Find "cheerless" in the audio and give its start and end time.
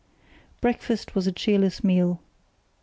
1.31-1.83